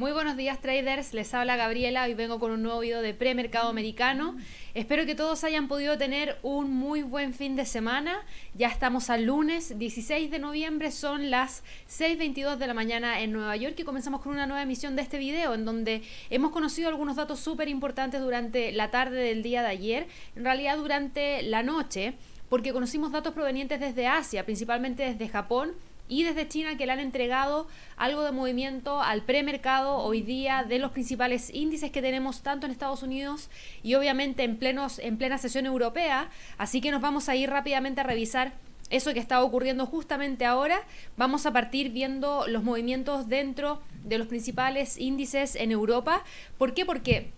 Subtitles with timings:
[0.00, 3.68] Muy buenos días traders, les habla Gabriela, hoy vengo con un nuevo video de premercado
[3.68, 4.34] americano.
[4.72, 8.24] Espero que todos hayan podido tener un muy buen fin de semana.
[8.54, 13.54] Ya estamos al lunes 16 de noviembre, son las 6.22 de la mañana en Nueva
[13.56, 17.16] York y comenzamos con una nueva emisión de este video en donde hemos conocido algunos
[17.16, 22.14] datos súper importantes durante la tarde del día de ayer, en realidad durante la noche,
[22.48, 25.74] porque conocimos datos provenientes desde Asia, principalmente desde Japón
[26.10, 30.80] y desde China que le han entregado algo de movimiento al premercado hoy día de
[30.80, 33.48] los principales índices que tenemos tanto en Estados Unidos
[33.84, 36.28] y obviamente en, plenos, en plena sesión europea.
[36.58, 38.52] Así que nos vamos a ir rápidamente a revisar
[38.90, 40.82] eso que está ocurriendo justamente ahora.
[41.16, 46.24] Vamos a partir viendo los movimientos dentro de los principales índices en Europa.
[46.58, 46.84] ¿Por qué?
[46.84, 47.30] Porque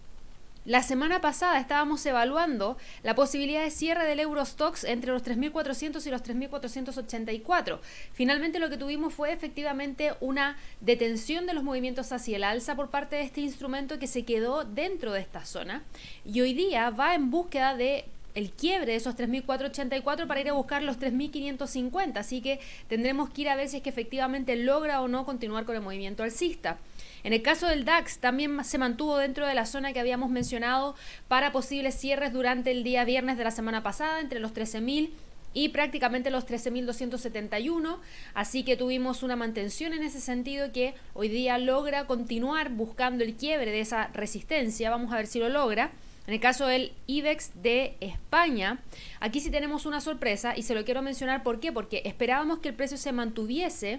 [0.65, 6.11] la semana pasada estábamos evaluando la posibilidad de cierre del Eurostox entre los 3.400 y
[6.11, 7.81] los 3.484.
[8.13, 12.91] Finalmente lo que tuvimos fue efectivamente una detención de los movimientos hacia el alza por
[12.91, 15.83] parte de este instrumento que se quedó dentro de esta zona
[16.25, 18.05] y hoy día va en búsqueda de
[18.35, 22.17] el quiebre de esos 3.484 para ir a buscar los 3.550.
[22.17, 25.65] Así que tendremos que ir a ver si es que efectivamente logra o no continuar
[25.65, 26.79] con el movimiento alcista.
[27.25, 30.97] En el caso del DAX también se mantuvo dentro de la zona que habíamos mencionado
[31.29, 35.11] para posibles cierres durante el día viernes de la semana pasada, entre los 13.000
[35.55, 37.99] y prácticamente los 13.271,
[38.35, 43.35] así que tuvimos una mantención en ese sentido que hoy día logra continuar buscando el
[43.35, 45.91] quiebre de esa resistencia, vamos a ver si lo logra.
[46.27, 48.79] En el caso del IBEX de España,
[49.19, 51.73] aquí sí tenemos una sorpresa y se lo quiero mencionar ¿por qué?
[51.73, 53.99] Porque esperábamos que el precio se mantuviese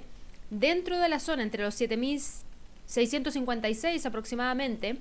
[0.49, 2.43] dentro de la zona entre los 7.000
[2.85, 4.97] 656 aproximadamente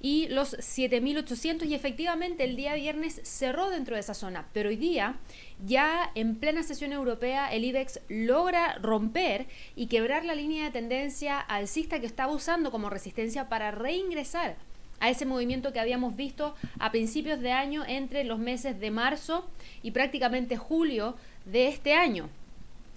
[0.00, 4.76] y los 7.800 y efectivamente el día viernes cerró dentro de esa zona, pero hoy
[4.76, 5.16] día
[5.64, 11.40] ya en plena sesión europea el IBEX logra romper y quebrar la línea de tendencia
[11.40, 14.56] alcista que estaba usando como resistencia para reingresar
[15.00, 19.48] a ese movimiento que habíamos visto a principios de año entre los meses de marzo
[19.82, 22.28] y prácticamente julio de este año.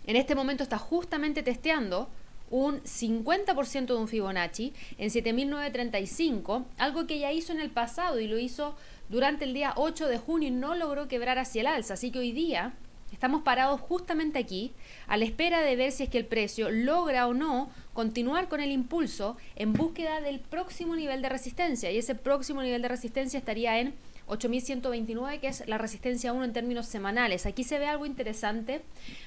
[0.06, 2.08] En este momento está justamente testeando
[2.50, 8.28] un 50% de un Fibonacci en 7.935, algo que ya hizo en el pasado y
[8.28, 8.76] lo hizo
[9.10, 11.96] durante el día 8 de junio y no logró quebrar hacia el alza.
[11.96, 12.74] Así que hoy día
[13.12, 14.74] estamos parados justamente aquí
[15.08, 18.60] a la espera de ver si es que el precio logra o no continuar con
[18.62, 21.92] el impulso en búsqueda del próximo nivel de resistencia.
[21.92, 23.94] Y ese próximo nivel de resistencia estaría en
[24.28, 27.46] 8129, que es la resistencia 1 en términos semanales.
[27.46, 28.82] Aquí se ve algo interesante,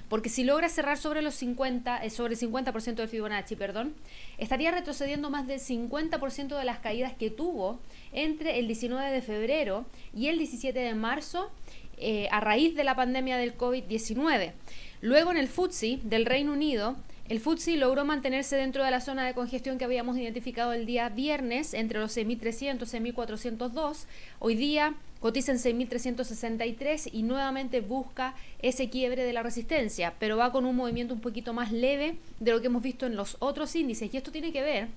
[0.09, 3.95] porque si logra cerrar sobre los 50, eh, sobre el 50% de Fibonacci, perdón,
[4.39, 7.79] estaría retrocediendo más del 50% de las caídas que tuvo
[8.13, 11.51] entre el 19 de febrero y el 17 de marzo
[11.99, 14.53] eh, a raíz de la pandemia del COVID-19.
[15.01, 16.97] Luego en el FTSE del Reino Unido
[17.29, 21.11] el FTSE logró mantenerse dentro de la zona de congestión que habíamos identificado el día
[21.11, 24.07] viernes entre los 6.300 y 6.402.
[24.39, 30.53] Hoy día cotiza en 6.363 y nuevamente busca ese quiebre de la resistencia, pero va
[30.53, 33.75] con un movimiento un poquito más leve de lo que hemos visto en los otros
[33.75, 34.13] índices.
[34.13, 34.89] Y esto tiene que ver,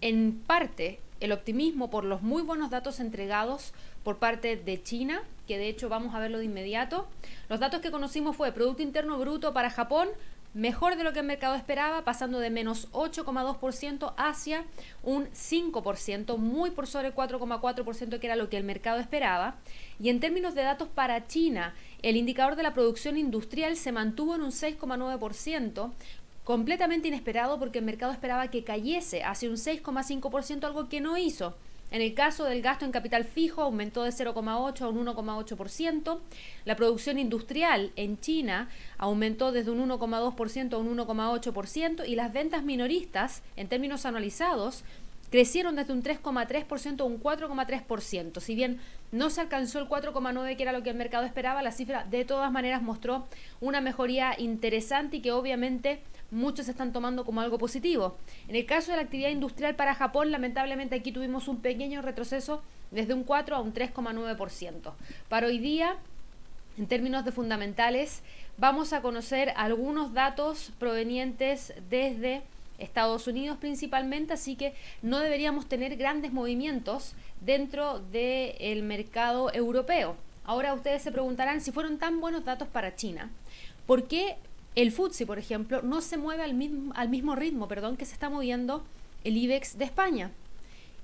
[0.00, 3.72] en parte, el optimismo por los muy buenos datos entregados
[4.04, 7.06] por parte de China, que de hecho vamos a verlo de inmediato.
[7.48, 10.08] Los datos que conocimos fue Producto Interno Bruto para Japón
[10.56, 14.64] mejor de lo que el mercado esperaba, pasando de menos 8,2% hacia
[15.02, 19.56] un 5%, muy por sobre el 4,4% que era lo que el mercado esperaba.
[20.00, 24.34] Y en términos de datos para China, el indicador de la producción industrial se mantuvo
[24.34, 25.92] en un 6,9%,
[26.42, 31.54] completamente inesperado porque el mercado esperaba que cayese hacia un 6,5%, algo que no hizo.
[31.90, 36.18] En el caso del gasto en capital fijo aumentó de 0,8 a un 1,8%.
[36.64, 42.64] La producción industrial en China aumentó desde un 1,2% a un 1,8% y las ventas
[42.64, 44.84] minoristas en términos anualizados
[45.30, 48.40] crecieron desde un 3,3% a un 4,3%.
[48.40, 48.80] Si bien
[49.12, 52.24] no se alcanzó el 4,9% que era lo que el mercado esperaba, la cifra de
[52.24, 53.26] todas maneras mostró
[53.60, 56.00] una mejoría interesante y que obviamente
[56.30, 58.16] muchos están tomando como algo positivo.
[58.48, 62.62] En el caso de la actividad industrial para Japón, lamentablemente aquí tuvimos un pequeño retroceso
[62.90, 64.92] desde un 4 a un 3,9%.
[65.28, 65.96] Para hoy día,
[66.78, 68.22] en términos de fundamentales,
[68.58, 72.42] vamos a conocer algunos datos provenientes desde
[72.78, 80.16] Estados Unidos principalmente, así que no deberíamos tener grandes movimientos dentro del mercado europeo.
[80.44, 83.30] Ahora ustedes se preguntarán si fueron tan buenos datos para China,
[83.86, 84.36] ¿por qué
[84.76, 88.12] el FTSE, por ejemplo, no se mueve al mismo, al mismo ritmo perdón, que se
[88.12, 88.84] está moviendo
[89.24, 90.30] el IBEX de España.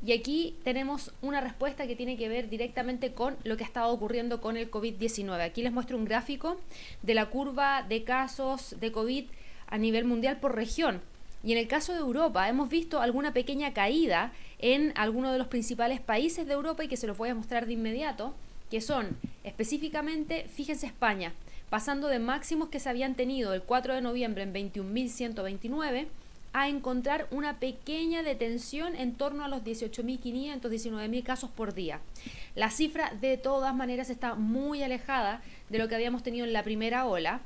[0.04, 3.92] Y aquí tenemos una respuesta que tiene que ver directamente con lo que ha estado
[3.92, 5.40] ocurriendo con el COVID-19.
[5.40, 6.60] Aquí les muestro un gráfico
[7.02, 9.24] de la curva de casos de COVID
[9.68, 11.00] a nivel mundial por región.
[11.44, 15.48] Y en el caso de Europa, hemos visto alguna pequeña caída en algunos de los
[15.48, 18.34] principales países de Europa y que se los voy a mostrar de inmediato,
[18.70, 21.32] que son específicamente, fíjense España,
[21.68, 26.06] pasando de máximos que se habían tenido el 4 de noviembre en 21.129
[26.52, 32.00] a encontrar una pequeña detención en torno a los 18.500, 19.000 casos por día.
[32.54, 36.62] La cifra de todas maneras está muy alejada de lo que habíamos tenido en la
[36.62, 37.40] primera ola,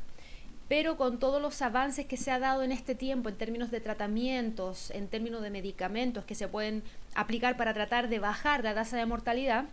[0.69, 3.81] pero con todos los avances que se ha dado en este tiempo en términos de
[3.81, 6.83] tratamientos, en términos de medicamentos que se pueden
[7.15, 9.67] aplicar para tratar de bajar la tasa de mortalidad,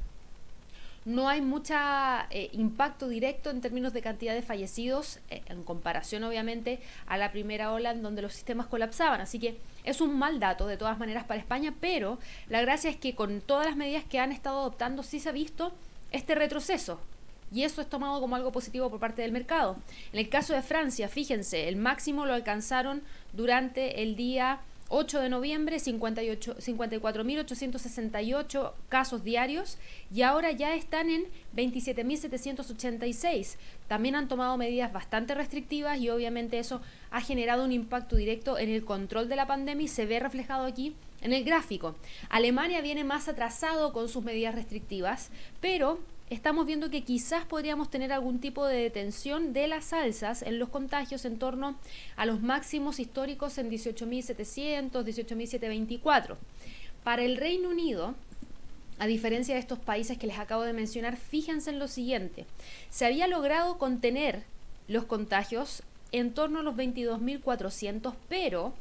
[1.06, 1.74] no hay mucho
[2.30, 7.32] eh, impacto directo en términos de cantidad de fallecidos, eh, en comparación obviamente a la
[7.32, 9.20] primera ola en donde los sistemas colapsaban.
[9.20, 12.96] Así que es un mal dato de todas maneras para España, pero la gracia es
[12.96, 15.74] que con todas las medidas que han estado adoptando sí se ha visto
[16.12, 17.02] este retroceso.
[17.54, 19.78] Y eso es tomado como algo positivo por parte del mercado.
[20.12, 23.04] En el caso de Francia, fíjense, el máximo lo alcanzaron
[23.34, 24.62] durante el día
[24.96, 29.80] 8 de noviembre 54.868 casos diarios
[30.14, 31.24] y ahora ya están en
[31.56, 33.56] 27.786.
[33.88, 36.80] También han tomado medidas bastante restrictivas y obviamente eso
[37.10, 40.66] ha generado un impacto directo en el control de la pandemia y se ve reflejado
[40.66, 41.96] aquí en el gráfico.
[42.30, 45.98] Alemania viene más atrasado con sus medidas restrictivas, pero
[46.30, 50.70] estamos viendo que quizás podríamos tener algún tipo de detención de las alzas en los
[50.70, 51.76] contagios en torno
[52.16, 56.36] a los máximos históricos en 18.700, 18.724.
[57.04, 58.16] Para el Reino Unido,
[59.00, 62.46] a diferencia de estos países que les acabo de mencionar, fíjense en lo siguiente.
[62.90, 64.44] Se había logrado contener
[64.88, 68.74] los contagios en torno a los 22.400, pero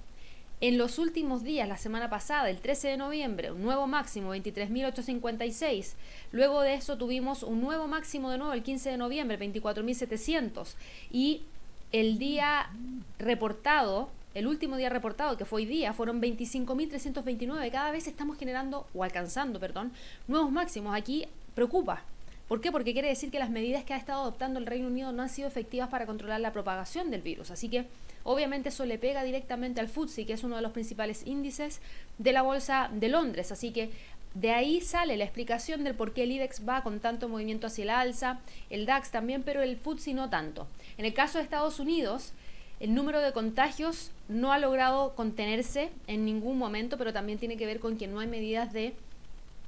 [0.62, 5.94] en los últimos días, la semana pasada, el 13 de noviembre, un nuevo máximo, 23.856.
[6.30, 10.74] Luego de eso tuvimos un nuevo máximo de nuevo el 15 de noviembre, 24.700.
[11.10, 11.42] Y
[11.90, 12.70] el día
[13.18, 17.72] reportado, el último día reportado, que fue hoy día, fueron 25.329.
[17.72, 19.90] Cada vez estamos generando, o alcanzando, perdón,
[20.28, 20.94] nuevos máximos.
[20.94, 21.26] Aquí
[21.56, 22.04] preocupa.
[22.52, 22.70] ¿Por qué?
[22.70, 25.30] Porque quiere decir que las medidas que ha estado adoptando el Reino Unido no han
[25.30, 27.50] sido efectivas para controlar la propagación del virus.
[27.50, 27.86] Así que
[28.24, 31.80] obviamente eso le pega directamente al FTSE, que es uno de los principales índices
[32.18, 33.52] de la Bolsa de Londres.
[33.52, 33.88] Así que
[34.34, 37.84] de ahí sale la explicación del por qué el IBEX va con tanto movimiento hacia
[37.84, 40.66] el alza, el DAX también, pero el FTSE no tanto.
[40.98, 42.34] En el caso de Estados Unidos,
[42.80, 47.64] el número de contagios no ha logrado contenerse en ningún momento, pero también tiene que
[47.64, 48.92] ver con que no hay medidas de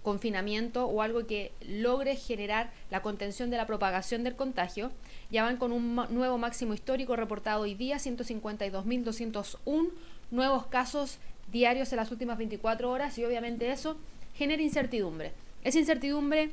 [0.05, 4.93] confinamiento o algo que logre generar la contención de la propagación del contagio.
[5.31, 9.91] Ya van con un nuevo máximo histórico reportado hoy día, 152.201
[10.31, 11.19] nuevos casos
[11.51, 13.97] diarios en las últimas 24 horas y obviamente eso
[14.35, 15.33] genera incertidumbre.
[15.65, 16.51] Esa incertidumbre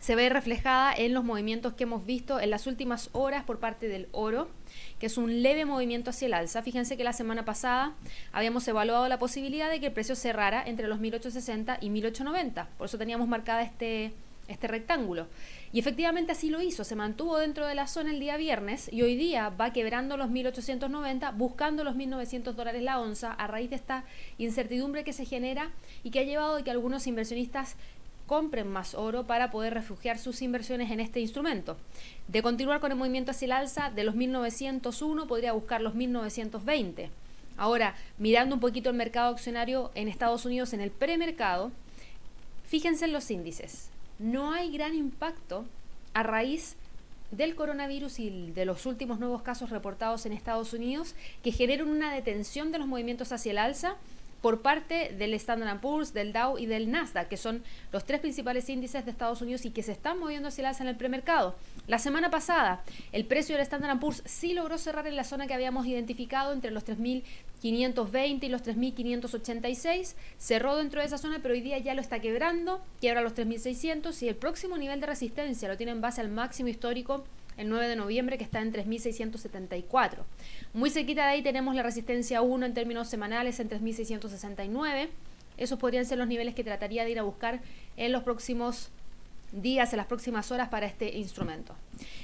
[0.00, 3.88] se ve reflejada en los movimientos que hemos visto en las últimas horas por parte
[3.88, 4.48] del oro,
[4.98, 6.62] que es un leve movimiento hacia el alza.
[6.62, 7.94] Fíjense que la semana pasada
[8.32, 12.86] habíamos evaluado la posibilidad de que el precio cerrara entre los 1860 y 1890, por
[12.86, 14.12] eso teníamos marcada este,
[14.48, 15.26] este rectángulo.
[15.72, 19.02] Y efectivamente así lo hizo, se mantuvo dentro de la zona el día viernes y
[19.02, 23.76] hoy día va quebrando los 1890, buscando los 1900 dólares la onza a raíz de
[23.76, 24.04] esta
[24.38, 25.72] incertidumbre que se genera
[26.02, 27.76] y que ha llevado a que algunos inversionistas
[28.26, 31.76] compren más oro para poder refugiar sus inversiones en este instrumento.
[32.28, 37.10] De continuar con el movimiento hacia el alza, de los 1901 podría buscar los 1920.
[37.56, 41.72] Ahora, mirando un poquito el mercado accionario en Estados Unidos en el premercado,
[42.66, 43.90] fíjense en los índices.
[44.18, 45.64] No hay gran impacto
[46.12, 46.76] a raíz
[47.30, 52.12] del coronavirus y de los últimos nuevos casos reportados en Estados Unidos que generan una
[52.12, 53.96] detención de los movimientos hacia el alza
[54.40, 57.62] por parte del Standard Poor's, del Dow y del Nasdaq, que son
[57.92, 60.82] los tres principales índices de Estados Unidos y que se están moviendo hacia el alza
[60.82, 61.54] en el premercado.
[61.86, 65.54] La semana pasada, el precio del Standard Poor's sí logró cerrar en la zona que
[65.54, 70.14] habíamos identificado entre los 3.520 y los 3.586.
[70.38, 74.22] Cerró dentro de esa zona, pero hoy día ya lo está quebrando, quiebra los 3.600
[74.22, 77.24] y el próximo nivel de resistencia lo tiene en base al máximo histórico
[77.56, 80.18] el 9 de noviembre, que está en 3.674.
[80.74, 85.08] Muy cerquita de ahí tenemos la resistencia 1 en términos semanales en 3.669.
[85.56, 87.60] Esos podrían ser los niveles que trataría de ir a buscar
[87.96, 88.90] en los próximos
[89.52, 91.74] días, en las próximas horas para este instrumento.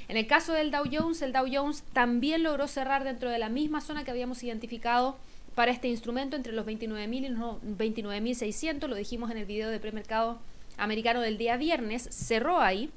[0.09, 3.49] En el caso del Dow Jones, el Dow Jones también logró cerrar dentro de la
[3.49, 5.17] misma zona que habíamos identificado
[5.55, 9.79] para este instrumento entre los 29.000 y los 29.600, lo dijimos en el video de
[9.79, 10.39] premercado
[10.79, 12.91] americano del día viernes, cerró ahí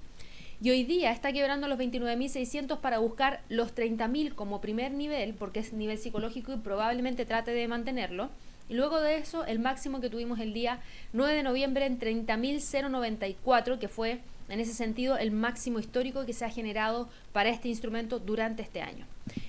[0.61, 5.59] y hoy día está quebrando los 29.600 para buscar los 30.000 como primer nivel, porque
[5.59, 8.29] es nivel psicológico y probablemente trate de mantenerlo.
[8.69, 10.79] Y luego de eso, el máximo que tuvimos el día
[11.13, 14.19] 9 de noviembre en 30.094, que fue
[14.49, 18.81] en ese sentido el máximo histórico que se ha generado para este instrumento durante este
[18.81, 19.05] año.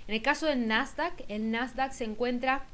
[0.09, 2.65] En el caso del Nasdaq, el Nasdaq se encuentra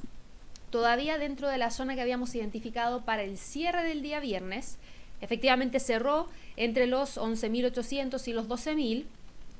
[0.70, 4.78] todavía dentro de la zona que habíamos identificado para el cierre del día viernes.
[5.22, 9.04] Efectivamente cerró entre los 11.800 y los 12.000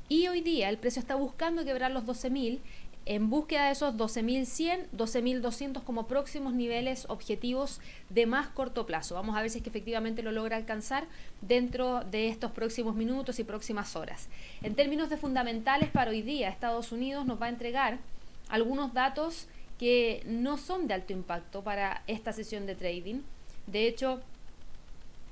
[0.08, 2.58] y hoy día el precio está buscando quebrar los 12.000
[3.04, 9.14] en búsqueda de esos 12.100, 12.200 como próximos niveles objetivos de más corto plazo.
[9.14, 11.06] Vamos a ver si es que efectivamente lo logra alcanzar
[11.40, 14.28] dentro de estos próximos minutos y próximas horas.
[14.62, 17.98] En términos de fundamentales para hoy día, Estados Unidos nos va a entregar
[18.48, 19.46] algunos datos
[19.78, 23.22] que no son de alto impacto para esta sesión de trading.
[23.66, 24.20] De hecho,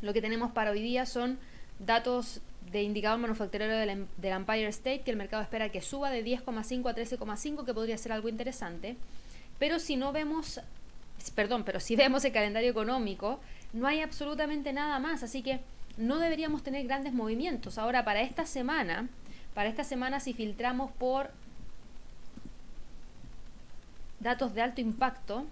[0.03, 1.39] lo que tenemos para hoy día son
[1.79, 2.41] datos
[2.71, 6.89] de indicador manufacturero del, em, Empire State, que el mercado espera que suba de 10,5
[6.89, 8.97] a 13,5, que podría ser algo interesante.
[9.59, 10.61] Pero si no vemos,
[11.35, 13.41] perdón, pero si vemos el calendario económico,
[13.73, 15.61] no hay absolutamente nada más, así que
[15.97, 17.79] no deberíamos tener grandes movimientos.
[17.79, 19.09] Ahora, para esta semana,
[19.55, 21.31] para esta semana si filtramos por
[24.21, 25.47] datos de alto impacto,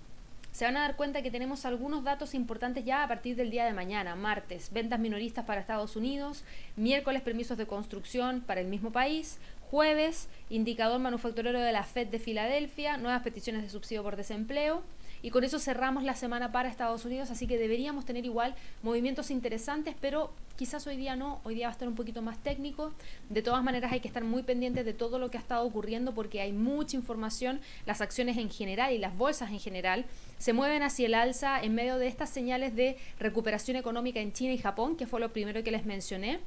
[0.59, 3.65] se van a dar cuenta que tenemos algunos datos importantes ya a partir del día
[3.65, 6.43] de mañana, martes, ventas minoristas para Estados Unidos,
[6.75, 9.39] miércoles permisos de construcción para el mismo país,
[9.71, 14.83] jueves, indicador manufacturero de la Fed de Filadelfia, nuevas peticiones de subsidio por desempleo,
[15.23, 19.31] y con eso cerramos la semana para Estados Unidos, así que deberíamos tener igual movimientos
[19.31, 22.93] interesantes, pero quizás hoy día no, hoy día va a estar un poquito más técnico.
[23.29, 26.15] De todas maneras hay que estar muy pendientes de todo lo que ha estado ocurriendo
[26.15, 30.05] porque hay mucha información, las acciones en general y las bolsas en general
[30.37, 34.53] se mueven hacia el alza en medio de estas señales de recuperación económica en China
[34.53, 36.41] y Japón, que fue lo primero que les mencioné.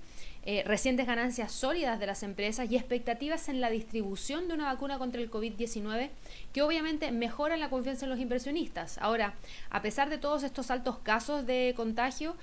[0.43, 4.97] Eh, recientes ganancias sólidas de las empresas y expectativas en la distribución de una vacuna
[4.97, 6.09] contra el COVID-19
[6.51, 8.97] que obviamente mejoran la confianza en los inversionistas.
[8.97, 9.35] Ahora,
[9.69, 12.35] a pesar de todos estos altos casos de contagio,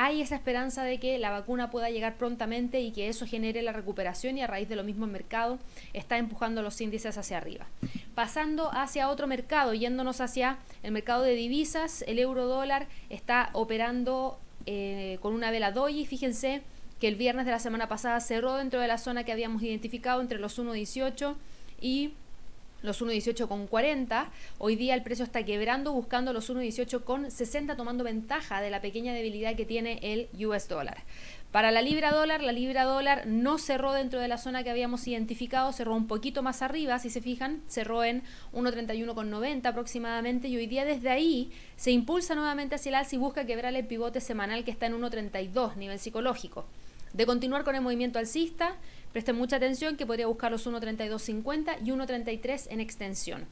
[0.00, 3.72] hay esa esperanza de que la vacuna pueda llegar prontamente y que eso genere la
[3.72, 5.58] recuperación y a raíz de lo mismo el mercado
[5.92, 7.66] está empujando los índices hacia arriba.
[8.14, 14.38] Pasando hacia otro mercado, yéndonos hacia el mercado de divisas, el euro dólar está operando
[14.66, 16.62] eh, con una vela doji, fíjense,
[17.00, 20.20] que el viernes de la semana pasada cerró dentro de la zona que habíamos identificado
[20.20, 21.34] entre los 1.18
[21.80, 22.12] y
[22.82, 24.30] los 1.18 con 40.
[24.58, 28.80] Hoy día el precio está quebrando buscando los 1.18 con 60 tomando ventaja de la
[28.80, 31.04] pequeña debilidad que tiene el US dólar.
[31.52, 35.08] Para la libra dólar, la libra dólar no cerró dentro de la zona que habíamos
[35.08, 40.66] identificado, cerró un poquito más arriba, si se fijan, cerró en 1.31,90 aproximadamente y hoy
[40.66, 44.62] día desde ahí se impulsa nuevamente hacia el alza y busca quebrar el pivote semanal
[44.62, 46.66] que está en 1.32, nivel psicológico.
[47.18, 48.76] De continuar con el movimiento alcista,
[49.10, 53.44] presten mucha atención que podría buscar los 1.3250 y 1.33 en extensión.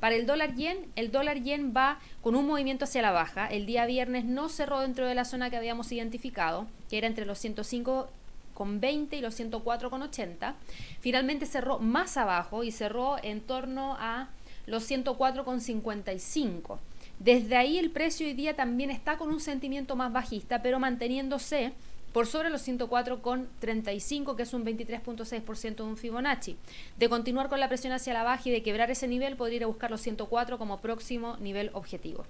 [0.00, 3.46] Para el dólar yen, el dólar yen va con un movimiento hacia la baja.
[3.46, 7.24] El día viernes no cerró dentro de la zona que habíamos identificado, que era entre
[7.24, 8.08] los 105
[8.54, 10.56] con 20 y los 104 con 80.
[10.98, 14.30] Finalmente cerró más abajo y cerró en torno a
[14.66, 16.80] los 104 con 55.
[17.20, 21.72] Desde ahí el precio hoy día también está con un sentimiento más bajista, pero manteniéndose
[22.12, 26.56] por sobre los 104,35, que es un 23.6% de un Fibonacci.
[26.98, 29.64] De continuar con la presión hacia la baja y de quebrar ese nivel, podría ir
[29.64, 32.24] a buscar los 104 como próximo nivel objetivo.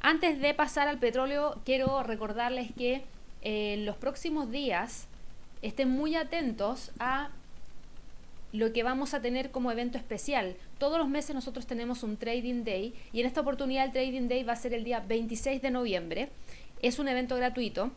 [0.00, 3.04] Antes de pasar al petróleo, quiero recordarles que
[3.42, 5.06] eh, en los próximos días
[5.62, 7.30] estén muy atentos a
[8.52, 10.56] lo que vamos a tener como evento especial.
[10.78, 14.44] Todos los meses nosotros tenemos un Trading Day y en esta oportunidad el Trading Day
[14.44, 16.28] va a ser el día 26 de noviembre.
[16.80, 17.90] Es un evento gratuito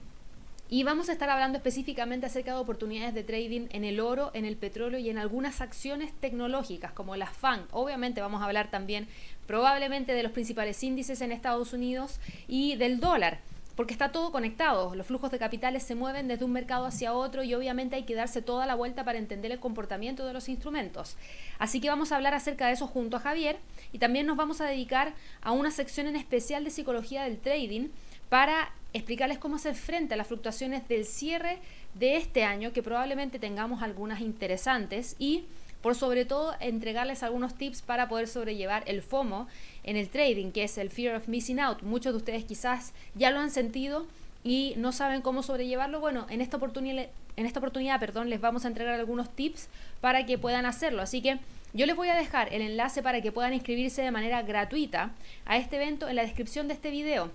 [0.70, 4.46] y vamos a estar hablando específicamente acerca de oportunidades de trading en el oro, en
[4.46, 7.66] el petróleo y en algunas acciones tecnológicas como las FAN.
[7.72, 9.08] Obviamente vamos a hablar también
[9.46, 13.40] probablemente de los principales índices en Estados Unidos y del dólar
[13.78, 14.96] porque está todo conectado.
[14.96, 18.16] Los flujos de capitales se mueven desde un mercado hacia otro y obviamente hay que
[18.16, 21.16] darse toda la vuelta para entender el comportamiento de los instrumentos.
[21.60, 23.60] Así que vamos a hablar acerca de eso junto a Javier
[23.94, 27.90] y también nos vamos a dedicar a una sección en especial de psicología del trading
[28.30, 31.60] para explicarles cómo hacer frente a las fluctuaciones del cierre
[31.94, 35.46] de este año, que probablemente tengamos algunas interesantes y
[35.82, 39.48] por sobre todo entregarles algunos tips para poder sobrellevar el FOMO
[39.84, 41.84] en el trading, que es el Fear of Missing Out.
[41.84, 44.06] Muchos de ustedes quizás ya lo han sentido
[44.44, 46.00] y no saben cómo sobrellevarlo.
[46.00, 49.70] Bueno, en esta oportunidad, en esta oportunidad perdón, les vamos a entregar algunos tips
[50.02, 51.02] para que puedan hacerlo.
[51.02, 51.40] Así que
[51.74, 55.12] yo les voy a dejar el enlace para que puedan inscribirse de manera gratuita
[55.46, 57.30] a este evento en la descripción de este video.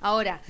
[0.00, 0.40] Ahora,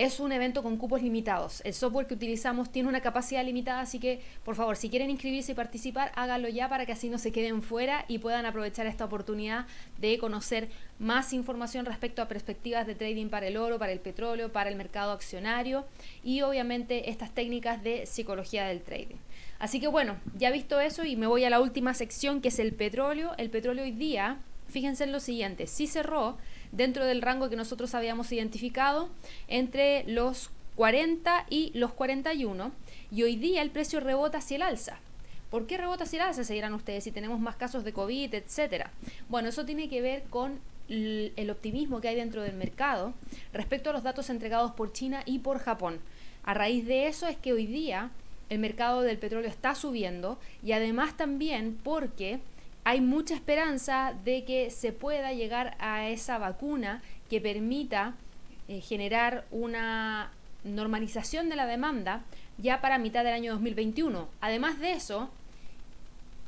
[0.00, 1.60] es un evento con cupos limitados.
[1.62, 5.52] El software que utilizamos tiene una capacidad limitada, así que por favor, si quieren inscribirse
[5.52, 9.04] y participar, háganlo ya para que así no se queden fuera y puedan aprovechar esta
[9.04, 9.66] oportunidad
[9.98, 14.50] de conocer más información respecto a perspectivas de trading para el oro, para el petróleo,
[14.50, 15.84] para el mercado accionario
[16.24, 19.16] y obviamente estas técnicas de psicología del trading.
[19.58, 22.58] Así que bueno, ya visto eso y me voy a la última sección que es
[22.58, 23.32] el petróleo.
[23.36, 24.38] El petróleo hoy día,
[24.68, 26.38] fíjense en lo siguiente, sí cerró
[26.72, 29.08] dentro del rango que nosotros habíamos identificado
[29.48, 32.72] entre los 40 y los 41
[33.10, 34.98] y hoy día el precio rebota hacia el alza.
[35.50, 36.44] ¿Por qué rebota hacia el alza?
[36.44, 38.90] Se dirán ustedes si tenemos más casos de COVID, etcétera.
[39.28, 43.14] Bueno, eso tiene que ver con el optimismo que hay dentro del mercado
[43.52, 46.00] respecto a los datos entregados por China y por Japón.
[46.42, 48.10] A raíz de eso es que hoy día
[48.48, 52.40] el mercado del petróleo está subiendo y además también porque
[52.84, 58.14] hay mucha esperanza de que se pueda llegar a esa vacuna que permita
[58.68, 60.30] eh, generar una
[60.64, 62.22] normalización de la demanda
[62.58, 64.28] ya para mitad del año 2021.
[64.40, 65.30] Además de eso,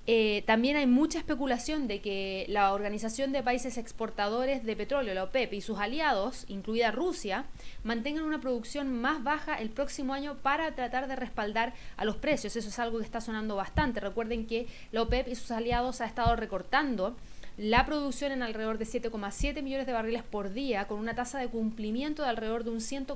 [0.09, 5.25] eh, también hay mucha especulación de que la Organización de Países Exportadores de Petróleo, la
[5.25, 7.45] OPEP, y sus aliados, incluida Rusia,
[7.85, 12.57] mantengan una producción más baja el próximo año para tratar de respaldar a los precios.
[12.57, 14.01] Eso es algo que está sonando bastante.
[14.01, 17.17] Recuerden que la OPEP y sus aliados ha estado recortando
[17.57, 21.47] la producción en alrededor de 7,7 millones de barriles por día, con una tasa de
[21.47, 23.07] cumplimiento de alrededor de un, 100,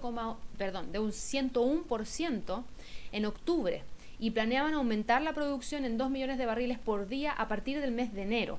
[0.57, 2.63] perdón, de un 101%
[3.11, 3.83] en octubre
[4.19, 7.93] y planeaban aumentar la producción en 2 millones de barriles por día a partir del
[7.93, 8.59] mes de enero.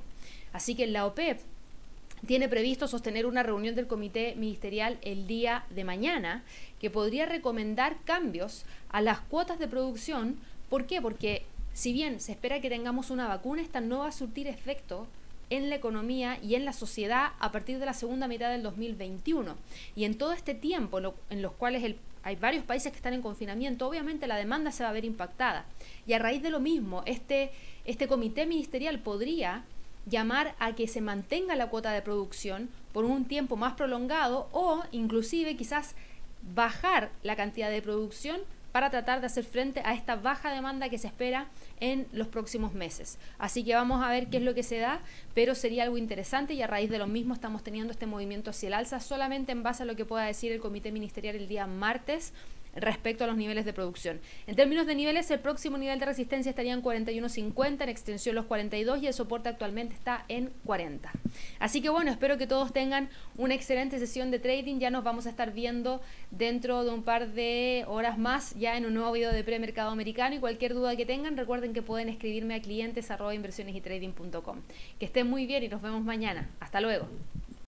[0.52, 1.40] Así que la OPEP
[2.26, 6.42] tiene previsto sostener una reunión del comité ministerial el día de mañana
[6.80, 10.36] que podría recomendar cambios a las cuotas de producción.
[10.68, 11.00] ¿Por qué?
[11.00, 15.06] Porque si bien se espera que tengamos una vacuna, esta no va a surtir efecto
[15.50, 19.56] en la economía y en la sociedad a partir de la segunda mitad del 2021.
[19.96, 20.98] Y en todo este tiempo
[21.30, 21.96] en los cuales el
[22.28, 25.64] hay varios países que están en confinamiento, obviamente la demanda se va a ver impactada.
[26.06, 27.50] Y a raíz de lo mismo, este,
[27.86, 29.64] este comité ministerial podría
[30.04, 34.82] llamar a que se mantenga la cuota de producción por un tiempo más prolongado o
[34.92, 35.94] inclusive quizás
[36.54, 38.40] bajar la cantidad de producción
[38.72, 41.46] para tratar de hacer frente a esta baja demanda que se espera
[41.80, 43.18] en los próximos meses.
[43.38, 45.00] Así que vamos a ver qué es lo que se da,
[45.34, 48.68] pero sería algo interesante y a raíz de lo mismo estamos teniendo este movimiento hacia
[48.68, 51.66] el alza solamente en base a lo que pueda decir el Comité Ministerial el día
[51.66, 52.32] martes
[52.80, 54.20] respecto a los niveles de producción.
[54.46, 58.46] En términos de niveles, el próximo nivel de resistencia estaría en 41.50, en extensión los
[58.46, 61.10] 42 y el soporte actualmente está en 40.
[61.58, 64.78] Así que bueno, espero que todos tengan una excelente sesión de trading.
[64.78, 68.86] Ya nos vamos a estar viendo dentro de un par de horas más ya en
[68.86, 72.54] un nuevo video de premercado americano y cualquier duda que tengan, recuerden que pueden escribirme
[72.54, 74.62] a clientes inversiones y trading.com.
[74.98, 76.48] Que estén muy bien y nos vemos mañana.
[76.60, 77.08] Hasta luego.